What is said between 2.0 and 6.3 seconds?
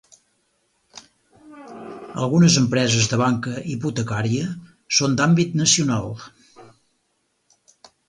Algunes empreses de banca hipotecària són d'àmbit nacional.